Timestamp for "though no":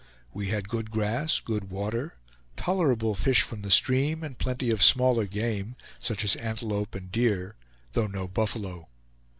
7.93-8.27